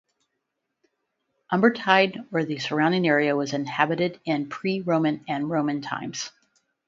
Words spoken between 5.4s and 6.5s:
Roman times.